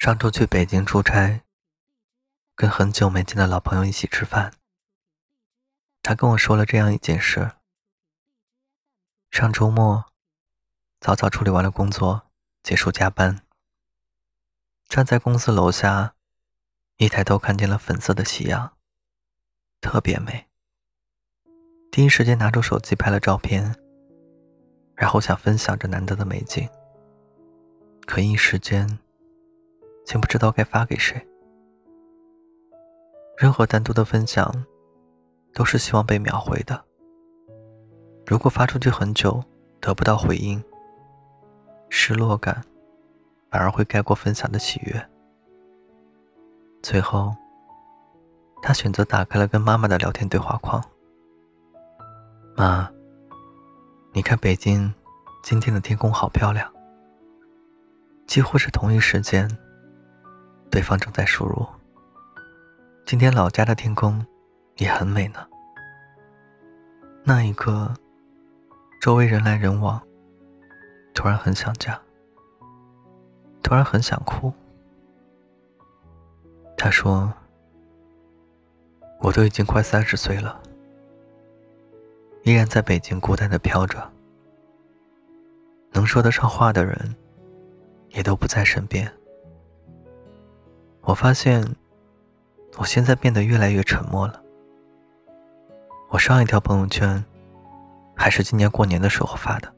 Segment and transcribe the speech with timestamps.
[0.00, 1.42] 上周去北京出差，
[2.54, 4.54] 跟很久没见的老朋友一起吃饭。
[6.00, 7.50] 他跟我说了这样一件事：
[9.30, 10.06] 上周末
[11.00, 12.22] 早早处理完了工作，
[12.62, 13.42] 结束加班，
[14.88, 16.14] 站在公司楼下，
[16.96, 18.72] 一抬头看见了粉色的夕阳，
[19.82, 20.48] 特别美。
[21.92, 23.76] 第一时间拿出手机拍了照片，
[24.94, 26.66] 然后想分享这难得的美景，
[28.06, 28.98] 可一时间。
[30.10, 31.24] 竟不知道该发给谁。
[33.38, 34.52] 任何单独的分享，
[35.54, 36.84] 都是希望被秒回的。
[38.26, 39.40] 如果发出去很久
[39.80, 40.60] 得不到回应，
[41.90, 42.60] 失落感
[43.52, 45.08] 反而会盖过分享的喜悦。
[46.82, 47.32] 最后，
[48.60, 50.82] 他选择打开了跟妈妈的聊天对话框。
[52.56, 52.90] 妈，
[54.12, 54.92] 你看北京
[55.40, 56.68] 今天的天空好漂亮。
[58.26, 59.48] 几乎是同一时间。
[60.70, 61.66] 对方正在输入。
[63.04, 64.24] 今天老家的天空
[64.76, 65.44] 也很美呢。
[67.24, 67.92] 那一刻，
[69.00, 70.00] 周围人来人往，
[71.12, 72.00] 突然很想家，
[73.62, 74.52] 突然很想哭。
[76.76, 77.30] 他说
[79.20, 80.62] ：“我都已经快三十岁了，
[82.44, 84.10] 依然在北京孤单的飘着，
[85.92, 87.14] 能说得上话的人
[88.10, 89.12] 也都不在身边。”
[91.02, 91.64] 我发现，
[92.76, 94.40] 我现在变得越来越沉默了。
[96.10, 97.24] 我上一条朋友圈，
[98.14, 99.72] 还是今年过年的时候发的。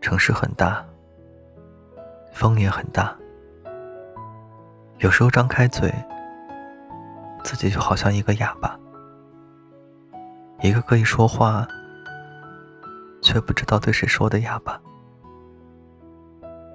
[0.00, 0.84] 城市很大，
[2.30, 3.16] 风也很大，
[4.98, 5.92] 有时候张开嘴，
[7.42, 8.78] 自己就好像一个哑巴，
[10.60, 11.66] 一个可以说话，
[13.22, 14.80] 却不知道对谁说的哑巴。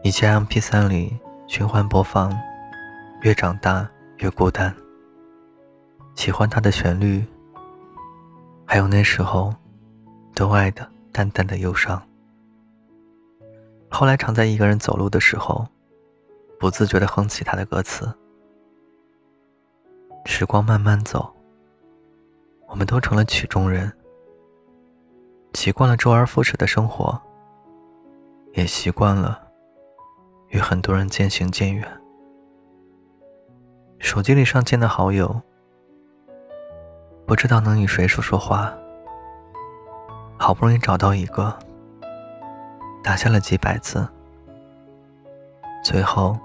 [0.03, 1.17] 以前 MP3 里。
[1.47, 2.35] 循环播放，
[3.21, 4.75] 越长大越孤单。
[6.15, 7.23] 喜欢它的旋律，
[8.65, 9.53] 还有那时候
[10.33, 12.01] 都爱的淡淡的忧伤。
[13.89, 15.65] 后来常在一个人走路的时候，
[16.59, 18.11] 不自觉的哼起他的歌词。
[20.25, 21.31] 时光慢慢走，
[22.67, 23.91] 我们都成了曲中人，
[25.53, 27.21] 习惯了周而复始的生活，
[28.53, 29.44] 也习惯了。
[30.55, 31.85] 与很多人渐行渐远，
[33.99, 35.41] 手机里上见的好友，
[37.25, 38.73] 不知道能与谁说说话。
[40.37, 41.53] 好不容易找到一个，
[43.03, 44.07] 打下了几百字，
[45.83, 46.39] 最后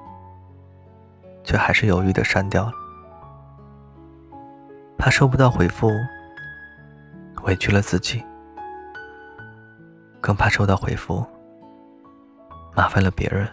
[1.45, 2.73] 却还是犹豫的删掉了，
[4.99, 5.89] 怕收不到回复，
[7.45, 8.25] 委屈了自己，
[10.21, 11.25] 更怕收到回复，
[12.75, 13.49] 麻烦了别人。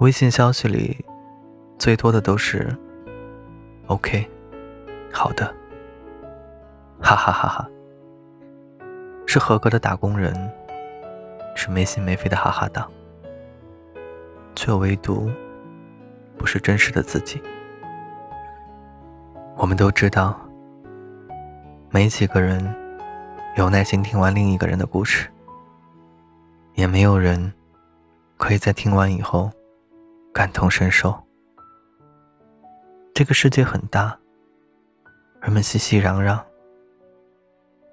[0.00, 1.02] 微信消息里，
[1.78, 2.68] 最多的都是
[3.86, 4.28] “OK”，
[5.10, 5.46] 好的，
[7.00, 7.66] 哈哈哈哈，
[9.26, 10.34] 是合格的打工人，
[11.54, 12.86] 是没心没肺的哈哈党，
[14.54, 15.30] 却唯独
[16.36, 17.42] 不是真实的自己。
[19.56, 20.38] 我们都知道，
[21.88, 22.62] 没几个人
[23.56, 25.26] 有耐心听完另一个人的故事，
[26.74, 27.50] 也没有人
[28.36, 29.50] 可以在听完以后。
[30.36, 31.18] 感同身受。
[33.14, 34.14] 这个世界很大，
[35.40, 36.38] 人们熙熙攘攘。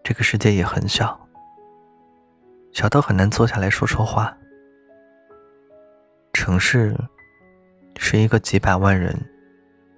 [0.04, 1.18] 这个世界也很小，
[2.74, 4.38] 小到很难坐下来说说话。
[6.34, 6.94] 城市
[7.96, 9.18] 是一个几百万人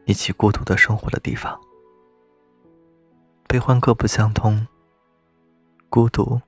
[0.05, 1.59] 一起孤独的生活的地方，
[3.47, 4.67] 悲欢各不相通，
[5.89, 6.39] 孤独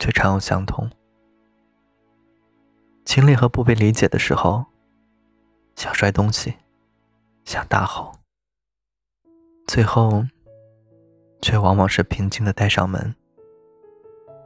[0.00, 0.90] 却常有相同。
[3.04, 4.71] 经历和不被理解的时候。
[5.82, 6.54] 想摔东西，
[7.44, 8.12] 想大吼，
[9.66, 10.24] 最后
[11.40, 13.16] 却往往是平静的带上门，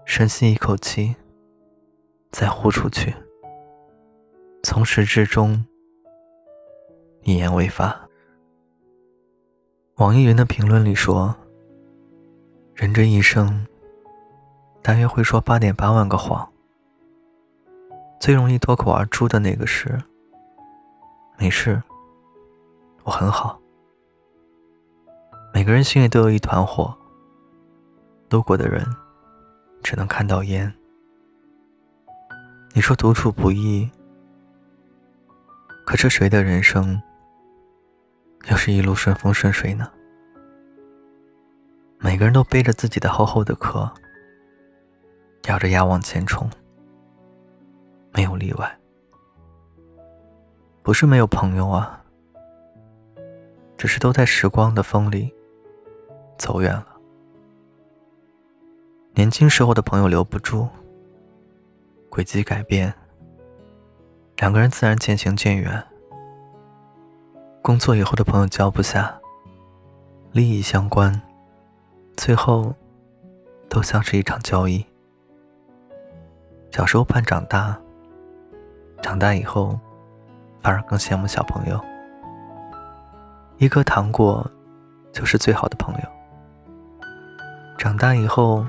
[0.07, 1.15] 深吸一口气，
[2.31, 3.15] 再呼出去，
[4.63, 5.63] 从始至终
[7.21, 8.09] 一言未发。
[9.97, 11.37] 网易云的评论里说
[12.73, 13.67] ：“人这一生，
[14.81, 16.51] 大约会说八点八万个谎，
[18.19, 20.03] 最容易脱口而出的那个是。”
[21.39, 21.83] 没事，
[23.05, 23.61] 我很好。
[25.53, 26.97] 每个人心里都有一团火，
[28.31, 28.85] 路过的人
[29.83, 30.73] 只能看到烟。
[32.75, 33.91] 你说独处不易，
[35.85, 37.01] 可是谁的人生
[38.51, 39.91] 又是一路顺风顺水呢？
[41.99, 43.91] 每个人都背着自己的厚厚的壳，
[45.49, 46.49] 咬着牙往前冲，
[48.13, 48.79] 没有例外。
[50.87, 52.01] 不是没有朋友啊，
[53.77, 55.35] 只是都在时光的风里
[56.39, 56.87] 走远了。
[59.13, 60.69] 年轻时候的朋友留不住，
[62.09, 62.95] 轨迹改变，
[64.37, 65.83] 两个人自然渐行渐远。
[67.63, 69.13] 工作以后的朋友交不下，
[70.31, 71.21] 利益相关，
[72.17, 72.73] 最后
[73.69, 74.87] 都像是一场交易。
[76.71, 77.77] 小时候盼长大，
[79.03, 79.77] 长大以后
[80.67, 81.81] 反而更羡慕小朋友。
[83.59, 84.45] 一颗糖果
[85.13, 86.01] 就是最好的朋友。
[87.79, 88.67] 长大以后，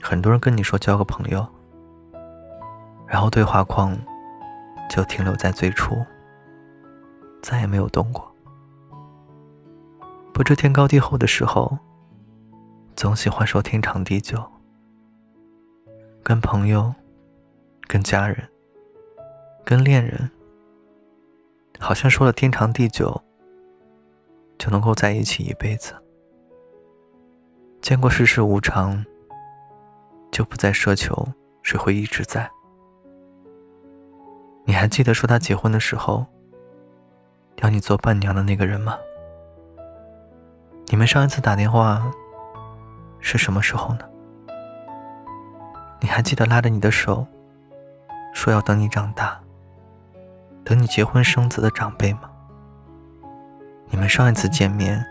[0.00, 1.46] 很多人跟你说交个朋友，
[3.06, 3.94] 然后对话框
[4.88, 5.94] 就停留在最初。
[7.42, 8.34] 再也没有动过。
[10.32, 11.76] 不知天高地厚的时候，
[12.96, 14.42] 总喜欢说天长地久。
[16.22, 16.94] 跟朋友、
[17.86, 18.48] 跟家人、
[19.66, 20.30] 跟恋人，
[21.84, 23.22] 好像说了天长地久，
[24.56, 25.92] 就能够在一起一辈子。
[27.82, 29.04] 见过世事无常，
[30.32, 31.28] 就不再奢求
[31.62, 32.50] 谁会一直在。
[34.64, 36.24] 你还记得说他结婚的时候？
[37.56, 38.98] 要你做伴娘的那个人吗？
[40.86, 42.10] 你们上一次打电话
[43.20, 44.08] 是什么时候呢？
[46.00, 47.26] 你还记得拉着你的手，
[48.32, 49.38] 说要等你长大，
[50.64, 52.30] 等你结婚生子的长辈吗？
[53.90, 55.04] 你们上一次见面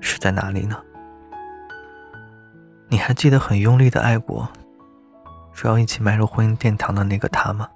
[0.00, 0.76] 是在哪里呢？
[2.88, 4.48] 你还记得很用力的爱过，
[5.52, 7.68] 说要一起迈入婚姻殿堂的那个他吗？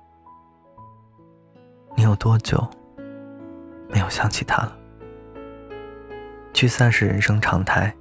[1.95, 2.67] 你有多久？
[3.91, 4.75] 没有想起他了。
[6.55, 7.95] 聚散是人生常态，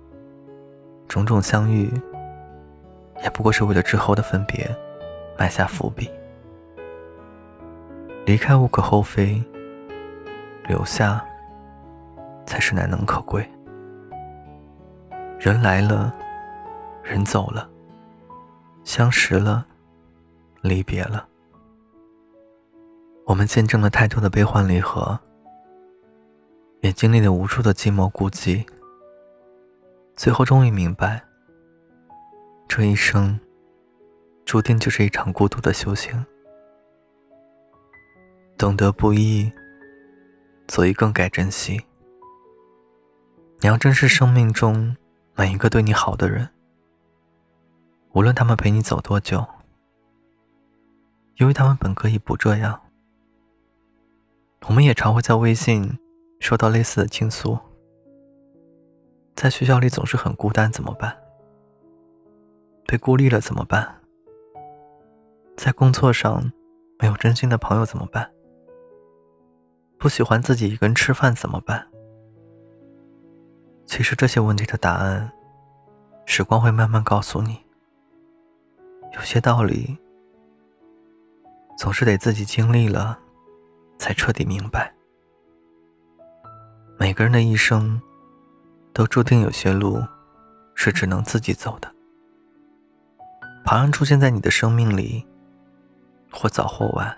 [1.10, 1.92] 种种相遇，
[3.22, 4.74] 也不过是为了之后的分别
[5.38, 6.10] 埋下伏笔。
[8.32, 9.44] 离开无可厚非，
[10.66, 11.22] 留下
[12.46, 13.46] 才是难能可贵。
[15.38, 16.16] 人来了，
[17.04, 17.70] 人走了，
[18.86, 19.66] 相识了，
[20.62, 21.28] 离别了，
[23.26, 25.20] 我们见证了太多的悲欢离合。
[26.80, 28.66] 也经历了无数的寂寞孤寂，
[30.16, 31.22] 最后终于明白，
[32.66, 33.38] 这一生
[34.46, 36.26] 注定就是一场孤独的修行。
[38.62, 39.52] 懂得不易，
[40.68, 41.84] 所以更该珍惜。
[43.60, 44.96] 你要珍视生命中
[45.34, 46.48] 每一个对你好的人，
[48.12, 49.44] 无论他们陪你走多久，
[51.38, 52.80] 因为他们本可以不这样。
[54.68, 55.98] 我们也常会在微信。
[56.40, 57.58] 收到类似的倾诉，
[59.36, 61.16] 在学校里总是很孤单，怎么办？
[62.88, 64.02] 被孤立了怎么办？
[65.56, 66.52] 在工作上
[67.00, 68.32] 没有真心的朋友怎么办？
[70.02, 71.88] 不喜欢自己一个人吃饭怎么办？
[73.86, 75.32] 其实这些问题的答案，
[76.26, 77.64] 时光会慢慢告诉你。
[79.14, 79.96] 有些道理，
[81.78, 83.20] 总是得自己经历了，
[84.00, 84.92] 才彻底明白。
[86.98, 88.02] 每个人的一生，
[88.94, 90.02] 都注定有些路
[90.74, 91.88] 是只能自己走的。
[93.64, 95.24] 旁人出现在你的生命里，
[96.32, 97.16] 或早或晚，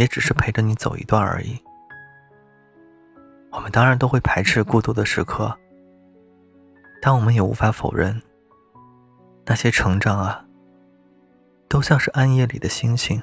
[0.00, 1.60] 也只是陪着你走一段而已。
[3.52, 5.54] 我们当然都会排斥孤独的时刻，
[7.02, 8.22] 但我们也无法否认，
[9.44, 10.42] 那些成长啊，
[11.68, 13.22] 都像是暗夜里的星星，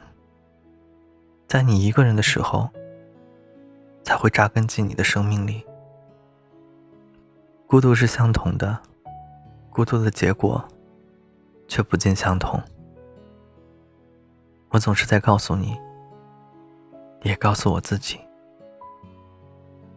[1.48, 2.70] 在你一个人的时候。
[4.04, 5.62] 才会扎根进你的生命里。
[7.68, 8.80] 孤独是相同的，
[9.70, 10.66] 孤独的结果
[11.68, 12.58] 却不尽相同。
[14.70, 15.78] 我总是在告诉你，
[17.24, 18.20] 也告诉我自己，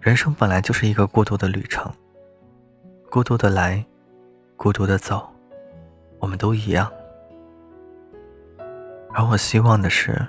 [0.01, 1.93] 人生本来就是一个孤独的旅程，
[3.11, 3.85] 孤独的来，
[4.57, 5.29] 孤独的走，
[6.19, 6.91] 我们都一样。
[9.13, 10.27] 而我希望的是，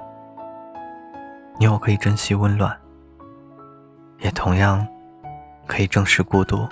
[1.60, 2.78] 你我可以珍惜温暖。
[4.20, 4.88] 也同样，
[5.66, 6.68] 可以正视孤独。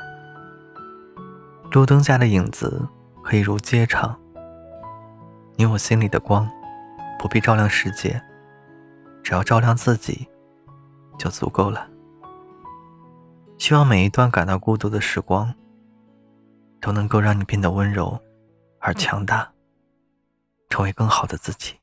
[1.72, 2.88] 路灯下的影子
[3.24, 4.16] 可以如街场。
[5.56, 6.50] 你我心里的光，
[7.18, 8.22] 不必照亮世界，
[9.30, 10.28] 只要照亮自己，
[11.20, 11.88] 就足够了。
[13.60, 15.54] 希望每一段感到孤独的时光，
[16.82, 18.20] 都能够让你变得温柔
[18.80, 19.48] 而强大，
[20.68, 21.76] 成为更好的自己。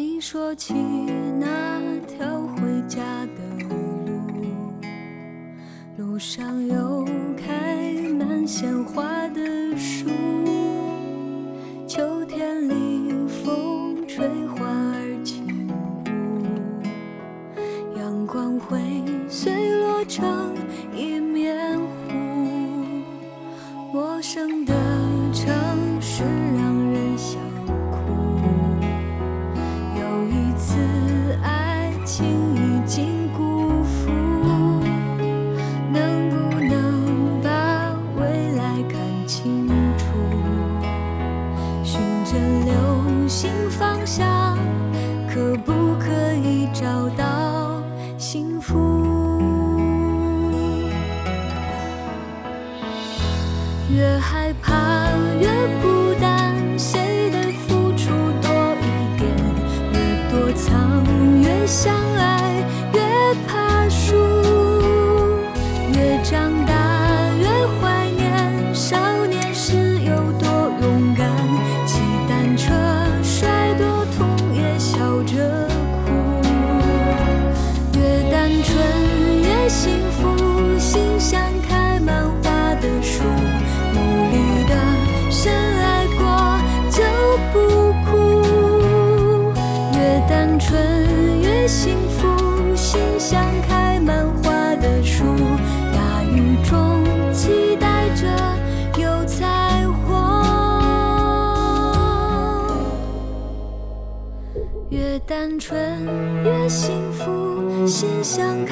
[0.00, 1.19] 你说起。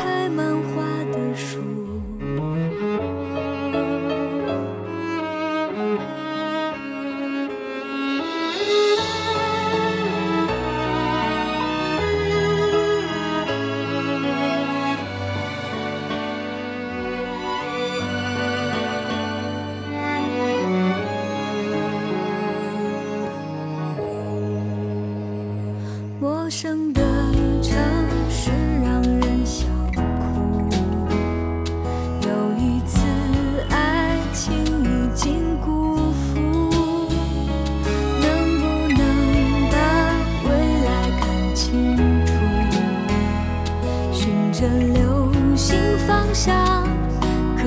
[0.08, 1.97] 开满花的树。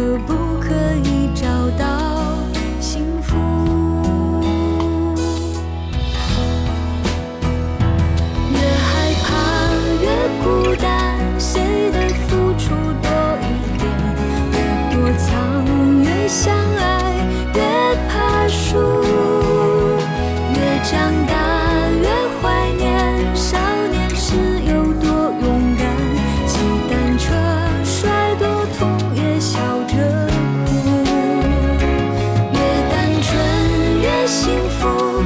[0.01, 0.40] to.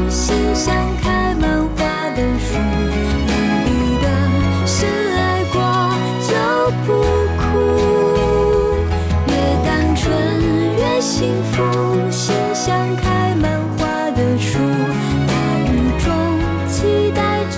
[0.10, 2.58] 心像开满花的树，
[3.28, 3.34] 努
[3.66, 3.70] 力
[4.02, 4.06] 的
[4.66, 5.56] 深爱过
[6.28, 6.32] 就
[6.86, 6.88] 不
[7.38, 7.44] 苦。
[9.28, 9.32] 越
[9.66, 10.04] 单纯
[10.78, 11.64] 越幸福，
[12.12, 14.60] 心像开满花的树，
[15.28, 15.34] 大
[15.64, 15.72] 雨
[16.04, 16.06] 中
[16.68, 17.58] 期待着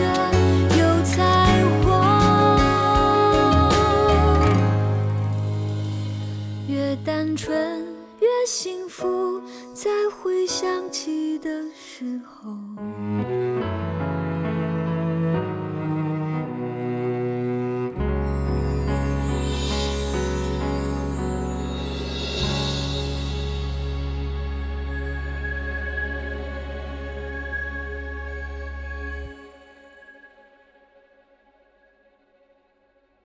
[0.78, 1.16] 有彩
[1.84, 1.86] 虹。
[6.68, 7.87] 越单纯。
[8.20, 9.42] 越幸福
[9.74, 12.52] 再回想起的时候。